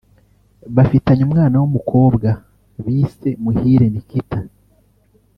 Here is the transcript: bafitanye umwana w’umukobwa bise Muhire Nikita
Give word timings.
bafitanye 0.75 1.21
umwana 1.27 1.55
w’umukobwa 1.61 2.29
bise 2.83 3.29
Muhire 3.41 3.85
Nikita 3.93 4.39